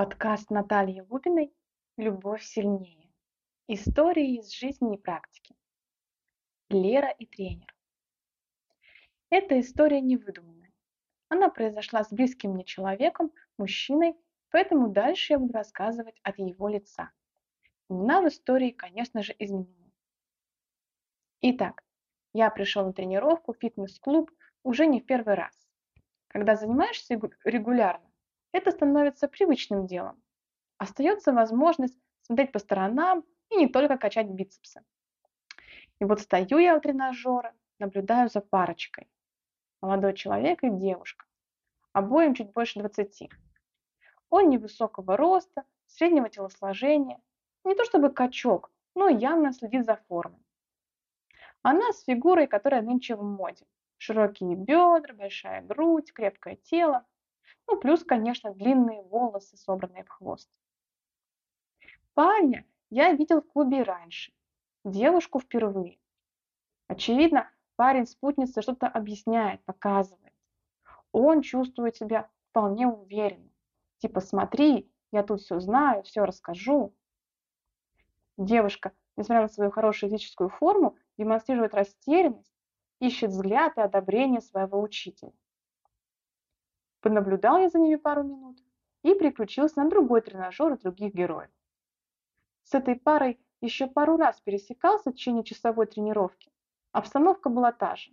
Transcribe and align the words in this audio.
Подкаст 0.00 0.48
Натальи 0.48 1.02
Губиной 1.02 1.52
«Любовь 1.98 2.42
сильнее». 2.42 3.12
Истории 3.68 4.38
из 4.38 4.50
жизни 4.50 4.96
и 4.96 4.98
практики. 4.98 5.54
Лера 6.70 7.10
и 7.10 7.26
тренер. 7.26 7.76
Эта 9.28 9.60
история 9.60 10.00
не 10.00 10.16
выдуманная. 10.16 10.72
Она 11.28 11.50
произошла 11.50 12.02
с 12.02 12.10
близким 12.10 12.52
мне 12.52 12.64
человеком, 12.64 13.30
мужчиной, 13.58 14.14
поэтому 14.48 14.88
дальше 14.88 15.34
я 15.34 15.38
буду 15.38 15.52
рассказывать 15.52 16.18
от 16.22 16.38
его 16.38 16.68
лица. 16.68 17.10
Имена 17.90 18.22
в 18.22 18.28
истории, 18.28 18.70
конечно 18.70 19.22
же, 19.22 19.36
изменены. 19.38 19.92
Итак, 21.42 21.84
я 22.32 22.48
пришел 22.48 22.86
на 22.86 22.94
тренировку 22.94 23.52
в 23.52 23.58
фитнес-клуб 23.58 24.30
уже 24.62 24.86
не 24.86 25.02
в 25.02 25.04
первый 25.04 25.34
раз. 25.34 25.68
Когда 26.28 26.56
занимаешься 26.56 27.20
регулярно, 27.44 28.09
это 28.52 28.70
становится 28.70 29.28
привычным 29.28 29.86
делом. 29.86 30.22
Остается 30.78 31.32
возможность 31.32 31.98
смотреть 32.22 32.52
по 32.52 32.58
сторонам 32.58 33.24
и 33.50 33.56
не 33.56 33.68
только 33.68 33.98
качать 33.98 34.28
бицепсы. 34.28 34.82
И 36.00 36.04
вот 36.04 36.20
стою 36.20 36.58
я 36.58 36.76
у 36.76 36.80
тренажера, 36.80 37.54
наблюдаю 37.78 38.28
за 38.28 38.40
парочкой. 38.40 39.10
Молодой 39.80 40.14
человек 40.14 40.62
и 40.62 40.70
девушка. 40.70 41.26
Обоим 41.92 42.34
чуть 42.34 42.52
больше 42.52 42.78
20. 42.78 43.28
Он 44.30 44.48
невысокого 44.48 45.16
роста, 45.16 45.64
среднего 45.86 46.28
телосложения. 46.28 47.20
Не 47.64 47.74
то 47.74 47.84
чтобы 47.84 48.10
качок, 48.10 48.70
но 48.94 49.08
явно 49.08 49.52
следит 49.52 49.84
за 49.84 49.96
формой. 49.96 50.40
Она 51.62 51.92
с 51.92 52.04
фигурой, 52.04 52.46
которая 52.46 52.80
нынче 52.80 53.16
в 53.16 53.22
моде. 53.22 53.66
Широкие 53.98 54.54
бедра, 54.54 55.14
большая 55.14 55.62
грудь, 55.62 56.12
крепкое 56.12 56.56
тело. 56.56 57.04
Ну, 57.70 57.78
плюс, 57.78 58.02
конечно, 58.02 58.52
длинные 58.52 59.00
волосы, 59.00 59.56
собранные 59.56 60.02
в 60.02 60.08
хвост. 60.08 60.50
Парня 62.14 62.66
я 62.90 63.12
видел 63.12 63.40
в 63.40 63.46
клубе 63.46 63.84
раньше, 63.84 64.32
девушку 64.84 65.38
впервые. 65.38 66.00
Очевидно, 66.88 67.48
парень 67.76 68.06
спутнице 68.06 68.60
что-то 68.60 68.88
объясняет, 68.88 69.64
показывает. 69.64 70.34
Он 71.12 71.42
чувствует 71.42 71.94
себя 71.94 72.28
вполне 72.48 72.88
уверенно. 72.88 73.50
Типа, 73.98 74.20
смотри, 74.20 74.92
я 75.12 75.22
тут 75.22 75.40
все 75.40 75.60
знаю, 75.60 76.02
все 76.02 76.24
расскажу. 76.24 76.92
Девушка, 78.36 78.92
несмотря 79.16 79.42
на 79.42 79.48
свою 79.48 79.70
хорошую 79.70 80.10
физическую 80.10 80.48
форму, 80.48 80.96
демонстрирует 81.18 81.74
растерянность, 81.74 82.52
ищет 82.98 83.30
взгляд 83.30 83.78
и 83.78 83.80
одобрение 83.80 84.40
своего 84.40 84.80
учителя. 84.82 85.32
Понаблюдал 87.00 87.58
я 87.58 87.68
за 87.68 87.78
ними 87.78 87.96
пару 87.96 88.22
минут 88.22 88.58
и 89.02 89.14
переключился 89.14 89.82
на 89.82 89.88
другой 89.88 90.20
тренажер 90.20 90.78
других 90.78 91.14
героев. 91.14 91.50
С 92.64 92.74
этой 92.74 92.96
парой 92.96 93.40
еще 93.60 93.86
пару 93.86 94.16
раз 94.16 94.40
пересекался 94.40 95.10
в 95.10 95.14
течение 95.14 95.44
часовой 95.44 95.86
тренировки. 95.86 96.50
Обстановка 96.92 97.48
была 97.48 97.72
та 97.72 97.96
же. 97.96 98.12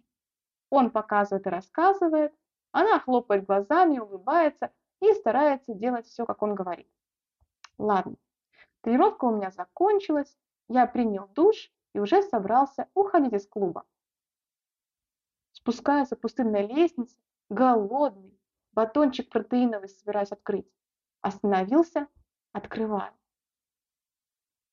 Он 0.69 0.89
показывает 0.89 1.45
и 1.47 1.49
рассказывает, 1.49 2.33
она 2.71 2.99
хлопает 2.99 3.45
глазами, 3.45 3.99
улыбается 3.99 4.71
и 5.01 5.13
старается 5.13 5.73
делать 5.73 6.05
все, 6.05 6.25
как 6.25 6.41
он 6.41 6.55
говорит. 6.55 6.89
Ладно, 7.77 8.15
тренировка 8.81 9.25
у 9.25 9.35
меня 9.35 9.51
закончилась, 9.51 10.37
я 10.67 10.85
принял 10.85 11.27
душ 11.29 11.71
и 11.93 11.99
уже 11.99 12.21
собрался 12.23 12.87
уходить 12.93 13.33
из 13.33 13.47
клуба. 13.47 13.85
Спускаясь 15.51 16.09
по 16.09 16.15
пустынной 16.15 16.67
лестнице, 16.67 17.17
голодный, 17.49 18.36
батончик 18.77 19.27
протеиновый 19.29 19.89
собираюсь 19.89 20.31
открыть. 20.31 20.71
Остановился, 21.21 22.07
открываю. 22.51 23.11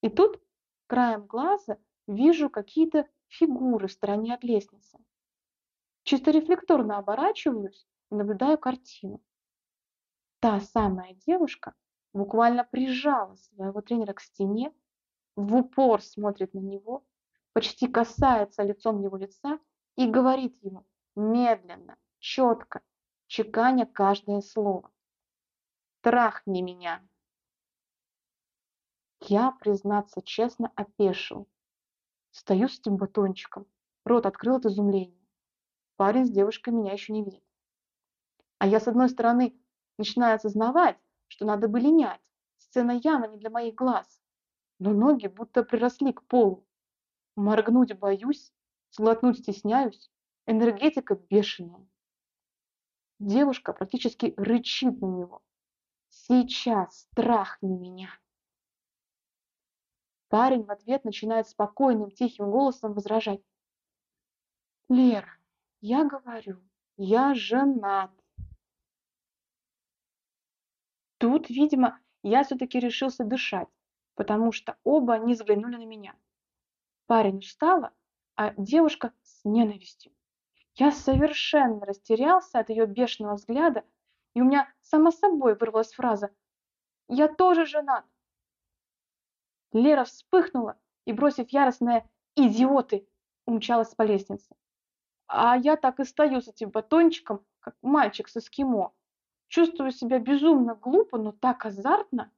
И 0.02 0.10
тут 0.10 0.42
краем 0.86 1.26
глаза 1.26 1.78
вижу 2.06 2.50
какие-то 2.50 3.08
фигуры 3.28 3.88
в 3.88 3.92
стороне 3.92 4.34
от 4.34 4.44
лестницы. 4.44 4.98
Чисто 6.02 6.32
рефлекторно 6.32 6.98
оборачиваюсь 6.98 7.88
и 8.10 8.14
наблюдаю 8.14 8.58
картину. 8.58 9.22
Та 10.40 10.60
самая 10.60 11.14
девушка 11.26 11.72
буквально 12.12 12.62
прижала 12.62 13.36
своего 13.36 13.80
тренера 13.80 14.12
к 14.12 14.20
стене, 14.20 14.74
в 15.34 15.56
упор 15.56 16.02
смотрит 16.02 16.52
на 16.52 16.58
него, 16.58 17.06
почти 17.54 17.88
касается 17.88 18.62
лицом 18.64 19.02
его 19.02 19.16
лица 19.16 19.58
и 19.96 20.06
говорит 20.06 20.62
ему 20.62 20.86
медленно, 21.16 21.96
четко, 22.18 22.82
чеканя 23.34 23.84
каждое 23.84 24.40
слово. 24.42 24.92
«Трахни 26.02 26.60
меня!» 26.60 27.02
Я, 29.22 29.50
признаться 29.50 30.22
честно, 30.22 30.70
опешил. 30.76 31.48
Стою 32.30 32.68
с 32.68 32.78
этим 32.78 32.96
батончиком, 32.96 33.66
рот 34.04 34.26
открыл 34.26 34.58
от 34.58 34.66
изумления. 34.66 35.26
Парень 35.96 36.26
с 36.26 36.30
девушкой 36.30 36.74
меня 36.74 36.92
еще 36.92 37.12
не 37.12 37.24
видит. 37.24 37.42
А 38.58 38.68
я, 38.68 38.78
с 38.78 38.86
одной 38.86 39.08
стороны, 39.08 39.52
начинаю 39.98 40.36
осознавать, 40.36 40.96
что 41.26 41.44
надо 41.44 41.66
бы 41.66 41.80
линять. 41.80 42.20
Сцена 42.58 42.92
явно 42.92 43.24
не 43.26 43.38
для 43.38 43.50
моих 43.50 43.74
глаз. 43.74 44.22
Но 44.78 44.92
ноги 44.92 45.26
будто 45.26 45.64
приросли 45.64 46.12
к 46.12 46.22
полу. 46.22 46.64
Моргнуть 47.34 47.98
боюсь, 47.98 48.52
сглотнуть 48.92 49.40
стесняюсь. 49.40 50.08
Энергетика 50.46 51.16
бешеная. 51.16 51.84
Девушка 53.24 53.72
практически 53.72 54.34
рычит 54.36 55.00
на 55.00 55.06
него. 55.06 55.42
«Сейчас 56.10 57.08
трахни 57.16 57.74
меня!» 57.74 58.10
Парень 60.28 60.64
в 60.64 60.70
ответ 60.70 61.04
начинает 61.04 61.48
спокойным, 61.48 62.10
тихим 62.10 62.50
голосом 62.50 62.92
возражать. 62.92 63.40
«Лера, 64.90 65.38
я 65.80 66.04
говорю, 66.04 66.62
я 66.98 67.34
женат». 67.34 68.10
Тут, 71.16 71.48
видимо, 71.48 71.98
я 72.22 72.44
все-таки 72.44 72.78
решился 72.78 73.24
дышать, 73.24 73.70
потому 74.16 74.52
что 74.52 74.76
оба 74.84 75.14
они 75.14 75.32
взглянули 75.32 75.76
на 75.76 75.86
меня. 75.86 76.14
Парень 77.06 77.38
устала, 77.38 77.94
а 78.36 78.52
девушка 78.58 79.14
с 79.22 79.42
ненавистью. 79.44 80.12
Я 80.76 80.90
совершенно 80.90 81.86
растерялся 81.86 82.58
от 82.58 82.68
ее 82.68 82.86
бешеного 82.86 83.36
взгляда, 83.36 83.84
и 84.34 84.40
у 84.40 84.44
меня 84.44 84.72
само 84.82 85.12
собой 85.12 85.54
вырвалась 85.54 85.92
фраза 85.92 86.34
«Я 87.08 87.28
тоже 87.28 87.64
женат». 87.64 88.04
Лера 89.72 90.04
вспыхнула 90.04 90.76
и, 91.04 91.12
бросив 91.12 91.50
яростное 91.50 92.10
«Идиоты!», 92.34 93.06
умчалась 93.46 93.94
по 93.94 94.02
лестнице. 94.02 94.56
А 95.26 95.56
я 95.56 95.76
так 95.76 96.00
и 96.00 96.04
стою 96.04 96.40
с 96.40 96.48
этим 96.48 96.70
батончиком, 96.70 97.44
как 97.60 97.76
мальчик 97.80 98.28
с 98.28 98.36
эскимо. 98.36 98.92
Чувствую 99.48 99.92
себя 99.92 100.18
безумно 100.18 100.74
глупо, 100.74 101.18
но 101.18 101.32
так 101.32 101.64
азартно. 101.66 102.32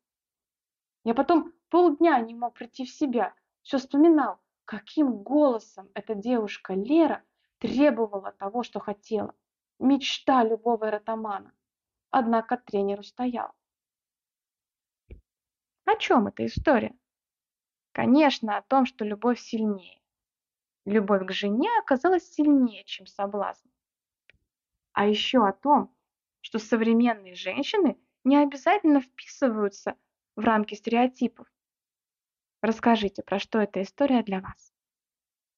Я 1.05 1.15
потом 1.15 1.53
полдня 1.71 2.21
не 2.21 2.35
мог 2.35 2.55
прийти 2.55 2.85
в 2.85 2.91
себя, 2.91 3.35
все 3.63 3.79
вспоминал, 3.79 4.41
каким 4.67 5.23
голосом 5.23 5.89
эта 5.95 6.15
девушка 6.15 6.75
Лера 6.75 7.25
требовала 7.67 8.33
того, 8.33 8.63
что 8.63 8.81
хотела. 8.81 9.35
Мечта 9.79 10.45
любого 10.45 10.89
эротомана. 10.89 11.53
Однако 12.11 12.57
тренер 12.57 13.01
устоял. 13.01 13.53
О 15.85 15.97
чем 15.97 16.27
эта 16.29 16.47
история? 16.47 16.97
Конечно, 17.93 18.57
о 18.57 18.63
том, 18.63 18.87
что 18.87 19.05
любовь 19.05 19.41
сильнее. 19.41 20.01
Любовь 20.85 21.27
к 21.27 21.33
жене 21.33 21.71
оказалась 21.79 22.31
сильнее, 22.31 22.85
чем 22.85 23.07
соблазн. 23.07 23.69
А 24.93 25.07
еще 25.07 25.47
о 25.47 25.53
том, 25.53 25.95
что 26.41 26.59
современные 26.59 27.35
женщины 27.35 27.99
не 28.25 28.37
обязательно 28.37 29.01
вписываются 29.01 29.97
в 30.37 30.41
рамки 30.41 30.75
стереотипов. 30.75 31.47
Расскажите, 32.63 33.23
про 33.23 33.39
что 33.39 33.59
эта 33.59 33.83
история 33.83 34.23
для 34.23 34.41
вас. 34.41 34.76